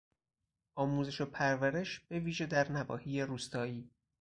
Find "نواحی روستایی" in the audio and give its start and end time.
2.71-3.89